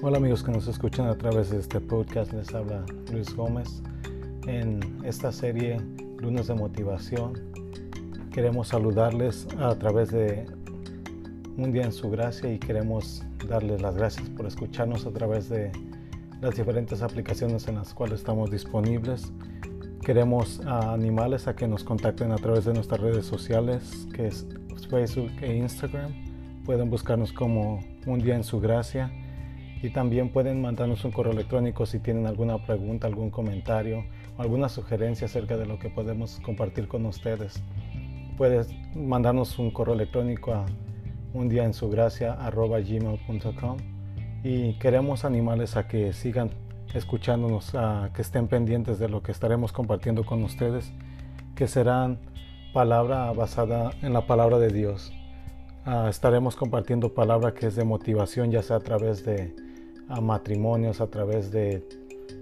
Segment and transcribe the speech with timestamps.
[0.00, 3.82] Hola amigos que nos escuchan a través de este podcast, les habla Luis Gómez.
[4.46, 5.78] En esta serie
[6.18, 7.32] Lunes de Motivación
[8.32, 10.46] queremos saludarles a través de
[11.56, 15.72] un día en su gracia y queremos darles las gracias por escucharnos a través de
[16.40, 19.32] las diferentes aplicaciones en las cuales estamos disponibles.
[20.00, 24.46] Queremos animarles a que nos contacten a través de nuestras redes sociales, que es
[24.88, 26.12] Facebook e Instagram.
[26.64, 29.10] Pueden buscarnos como un día en su gracia
[29.82, 34.04] y también pueden mandarnos un correo electrónico si tienen alguna pregunta, algún comentario
[34.36, 37.62] o alguna sugerencia acerca de lo que podemos compartir con ustedes.
[38.36, 40.66] Puedes mandarnos un correo electrónico a
[41.34, 42.36] un día en su gracia
[44.42, 46.50] y queremos animarles a que sigan
[46.94, 50.92] escuchándonos, a que estén pendientes de lo que estaremos compartiendo con ustedes,
[51.54, 52.18] que serán
[52.72, 55.12] palabra basada en la palabra de Dios.
[55.84, 59.54] Ah, estaremos compartiendo palabra que es de motivación, ya sea a través de
[60.08, 61.82] a matrimonios, a través de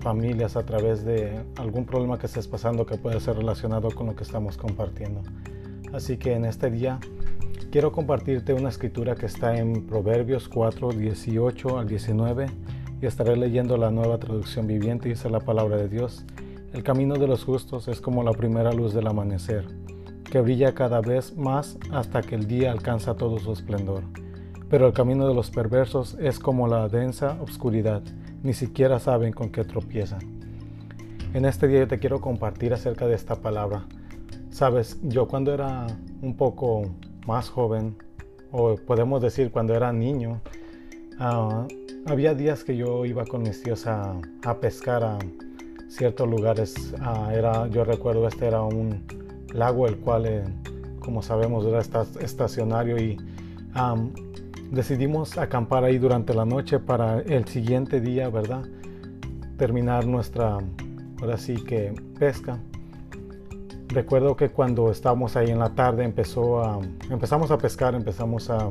[0.00, 4.16] familias, a través de algún problema que estés pasando que puede ser relacionado con lo
[4.16, 5.22] que estamos compartiendo.
[5.92, 6.98] Así que en este día
[7.70, 12.46] quiero compartirte una escritura que está en Proverbios 4, 18 al 19
[13.02, 16.24] y estaré leyendo la nueva traducción viviente y dice la palabra de Dios.
[16.72, 19.66] El camino de los justos es como la primera luz del amanecer,
[20.30, 24.04] que brilla cada vez más hasta que el día alcanza todo su esplendor
[24.70, 28.02] pero el camino de los perversos es como la densa oscuridad,
[28.44, 30.20] ni siquiera saben con qué tropiezan.
[31.34, 33.86] En este día yo te quiero compartir acerca de esta palabra.
[34.50, 35.88] Sabes, yo cuando era
[36.22, 36.82] un poco
[37.26, 37.96] más joven,
[38.52, 40.40] o podemos decir cuando era niño,
[41.18, 41.66] ah,
[42.06, 44.20] había días que yo iba con mis tíos a,
[44.60, 45.18] pescar a
[45.88, 46.94] ciertos lugares.
[47.00, 49.04] Ah, era, yo recuerdo este era un
[49.52, 50.44] lago el cual, eh,
[51.00, 51.80] como sabemos, era
[52.20, 53.16] estacionario y
[54.70, 58.62] decidimos acampar ahí durante la noche para el siguiente día, ¿verdad?
[59.56, 60.58] Terminar nuestra,
[61.20, 62.58] ahora sí que pesca.
[63.88, 66.80] Recuerdo que cuando estábamos ahí en la tarde empezó a,
[67.10, 68.70] empezamos a pescar, empezamos a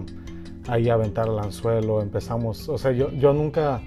[0.68, 3.82] ahí a aventar el anzuelo, empezamos, o sea, yo, yo nunca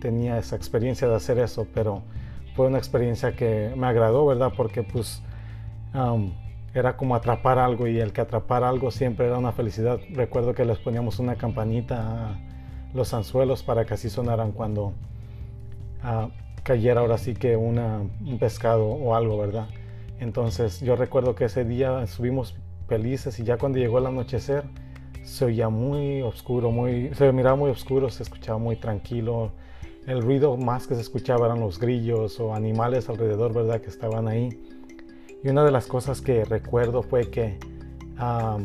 [0.00, 2.02] tenía esa experiencia de hacer eso, pero
[2.54, 4.52] fue una experiencia que me agradó, ¿verdad?
[4.56, 5.22] Porque pues
[6.78, 9.98] era como atrapar algo y el que atrapar algo siempre era una felicidad.
[10.10, 12.38] Recuerdo que les poníamos una campanita a
[12.94, 14.92] los anzuelos para que así sonaran cuando
[16.02, 16.28] ah,
[16.62, 19.68] cayera ahora sí que un pescado o algo, ¿verdad?
[20.18, 22.54] Entonces yo recuerdo que ese día subimos
[22.88, 24.64] felices y ya cuando llegó el anochecer
[25.22, 29.50] se oía muy oscuro, muy, se miraba muy oscuro, se escuchaba muy tranquilo.
[30.06, 33.80] El ruido más que se escuchaba eran los grillos o animales alrededor, ¿verdad?
[33.80, 34.50] Que estaban ahí.
[35.46, 37.56] Y una de las cosas que recuerdo fue que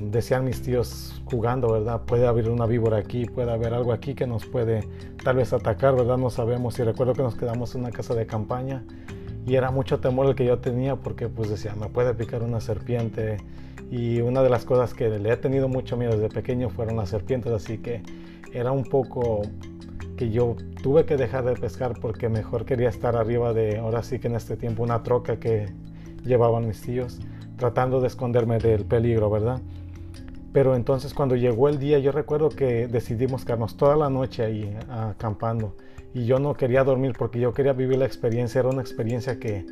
[0.10, 2.02] decían mis tíos jugando, ¿verdad?
[2.08, 4.88] Puede haber una víbora aquí, puede haber algo aquí que nos puede
[5.24, 6.18] tal vez atacar, ¿verdad?
[6.18, 6.80] No sabemos.
[6.80, 8.84] Y recuerdo que nos quedamos en una casa de campaña
[9.46, 12.60] y era mucho temor el que yo tenía porque pues decía, me puede picar una
[12.60, 13.38] serpiente.
[13.92, 17.10] Y una de las cosas que le he tenido mucho miedo desde pequeño fueron las
[17.10, 18.02] serpientes, así que
[18.54, 19.44] era un poco
[20.18, 24.18] que yo tuve que dejar de pescar porque mejor quería estar arriba de, ahora sí
[24.18, 25.68] que en este tiempo, una troca que
[26.24, 27.20] llevaban mis tíos,
[27.58, 29.62] tratando de esconderme del peligro, ¿verdad?
[30.54, 34.78] Pero entonces cuando llegó el día, yo recuerdo que decidimos quedarnos toda la noche ahí
[34.90, 35.76] acampando.
[36.14, 38.60] Y yo no quería dormir porque yo quería vivir la experiencia.
[38.60, 39.66] Era una experiencia que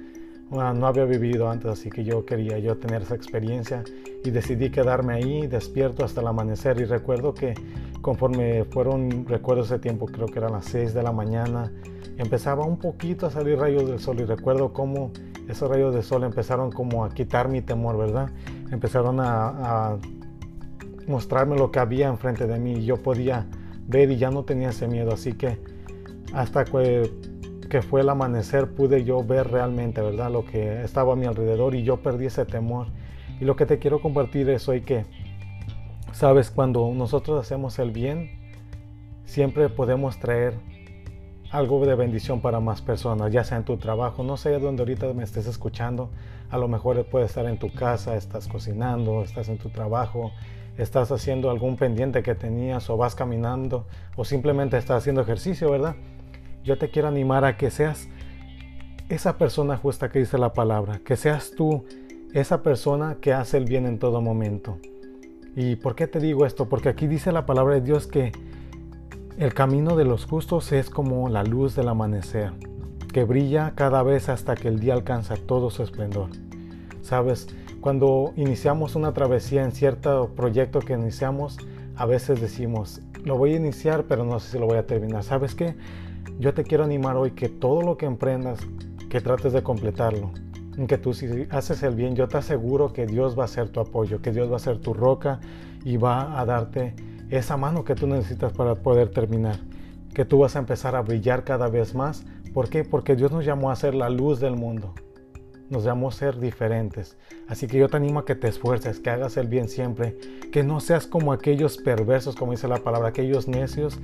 [0.50, 3.84] no había vivido antes, así que yo quería yo tener esa experiencia.
[4.24, 6.80] Y decidí quedarme ahí despierto hasta el amanecer.
[6.80, 7.56] Y recuerdo que
[8.02, 11.74] conforme fueron, recuerdo ese tiempo, creo que eran las 6 de la mañana,
[12.18, 14.22] empezaba un poquito a salir rayos del sol.
[14.22, 15.12] Y recuerdo cómo
[15.50, 18.30] esos rayos de sol empezaron como a quitar mi temor, ¿verdad?
[18.72, 19.98] Empezaron a,
[21.08, 23.48] mostrarme lo que había enfrente de mí y yo podía
[23.88, 25.12] ver y ya no tenía ese miedo.
[25.12, 25.58] Así que
[26.34, 27.12] hasta que,
[27.68, 30.30] que fue el amanecer pude yo ver realmente, ¿verdad?
[30.30, 32.88] Lo que estaba a mi alrededor y yo perdí ese temor.
[33.42, 35.06] Y lo que te quiero compartir es hoy que,
[36.12, 38.30] sabes, cuando nosotros hacemos el bien,
[39.26, 40.60] siempre podemos traer
[41.52, 45.12] algo de bendición para más personas, ya sea en tu trabajo, no sé dónde ahorita
[45.14, 46.10] me estés escuchando,
[46.50, 50.32] a lo mejor puede estar en tu casa, estás cocinando, estás en tu trabajo,
[50.78, 53.86] estás haciendo algún pendiente que tenías o vas caminando
[54.16, 55.96] o simplemente estás haciendo ejercicio, ¿verdad?
[56.64, 58.08] Yo te quiero animar a que seas
[59.10, 61.86] esa persona justa que dice la palabra, que seas tú
[62.34, 64.78] esa persona que hace el bien en todo momento.
[65.56, 66.70] ¿Y por qué te digo esto?
[66.70, 68.32] Porque aquí dice la palabra de Dios que
[69.40, 72.52] el camino de los justos es como la luz del amanecer,
[73.14, 76.30] que brilla cada vez hasta que el día alcanza todo su esplendor.
[77.02, 77.48] Sabes,
[77.80, 81.58] cuando iniciamos una travesía en cierto proyecto que iniciamos,
[81.96, 85.24] a veces decimos, lo voy a iniciar, pero no sé si lo voy a terminar.
[85.24, 85.78] ¿Sabes qué?
[86.38, 88.60] Yo te quiero animar hoy que todo lo que emprendas,
[89.10, 90.32] que trates de completarlo.
[90.86, 93.80] Que tú si haces el bien, yo te aseguro que Dios va a ser tu
[93.80, 95.40] apoyo, que Dios va a ser tu roca
[95.86, 96.94] y va a darte
[97.30, 99.58] esa mano que tú necesitas para poder terminar.
[100.14, 102.26] Que tú vas a empezar a brillar cada vez más.
[102.54, 102.84] ¿Por qué?
[102.84, 104.94] Porque Dios nos llamó a ser la luz del mundo
[105.70, 107.18] nos llamó a ser diferentes.
[107.48, 110.18] Así que yo te animo a que te esfuerces, que hagas el bien siempre,
[110.52, 114.00] que no seas como aquellos perversos, como dice la palabra, aquellos necios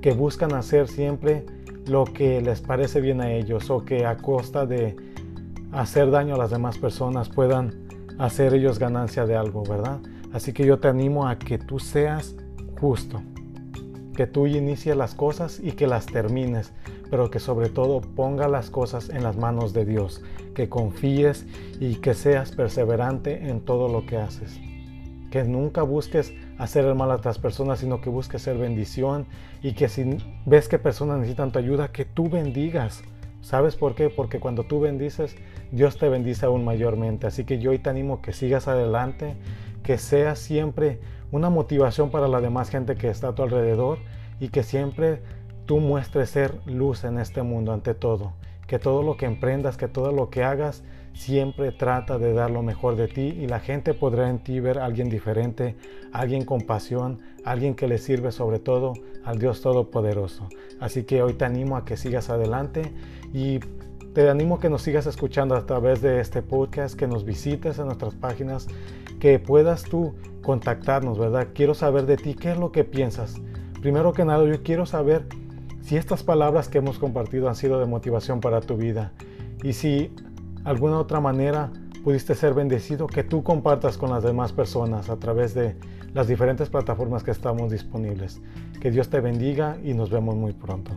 [0.00, 1.44] que buscan hacer siempre
[1.86, 4.96] lo que les parece bien a ellos o que a costa de
[5.72, 7.88] hacer daño a las demás personas puedan
[8.18, 9.98] hacer ellos ganancia de algo, ¿verdad?
[10.32, 12.36] Así que yo te animo a que tú seas
[12.80, 13.20] justo,
[14.16, 16.72] que tú inicies las cosas y que las termines,
[17.10, 20.22] pero que sobre todo ponga las cosas en las manos de Dios,
[20.54, 21.46] que confíes
[21.78, 24.60] y que seas perseverante en todo lo que haces.
[25.30, 29.26] Que nunca busques hacer el mal a otras personas, sino que busques ser bendición
[29.62, 33.02] y que si ves que personas necesitan tu ayuda, que tú bendigas.
[33.42, 34.10] ¿Sabes por qué?
[34.10, 35.36] Porque cuando tú bendices,
[35.70, 37.26] Dios te bendice aún mayormente.
[37.26, 39.36] Así que yo hoy te animo que sigas adelante,
[39.82, 40.98] que seas siempre
[41.32, 43.98] una motivación para la demás gente que está a tu alrededor
[44.40, 45.20] y que siempre
[45.66, 48.32] tú muestres ser luz en este mundo ante todo.
[48.66, 50.82] Que todo lo que emprendas, que todo lo que hagas,
[51.14, 54.78] siempre trata de dar lo mejor de ti y la gente podrá en ti ver
[54.78, 55.76] a alguien diferente,
[56.12, 58.94] alguien con pasión, alguien que le sirve sobre todo
[59.24, 60.48] al Dios Todopoderoso.
[60.78, 62.92] Así que hoy te animo a que sigas adelante
[63.32, 63.58] y
[64.14, 67.78] te animo a que nos sigas escuchando a través de este podcast, que nos visites
[67.78, 68.66] en nuestras páginas,
[69.20, 70.14] que puedas tú
[70.50, 71.46] contactarnos, ¿verdad?
[71.54, 73.36] Quiero saber de ti, qué es lo que piensas.
[73.80, 75.24] Primero que nada, yo quiero saber
[75.80, 79.12] si estas palabras que hemos compartido han sido de motivación para tu vida
[79.62, 80.12] y si
[80.64, 81.70] alguna otra manera
[82.02, 85.76] pudiste ser bendecido, que tú compartas con las demás personas a través de
[86.14, 88.40] las diferentes plataformas que estamos disponibles.
[88.80, 90.90] Que Dios te bendiga y nos vemos muy pronto.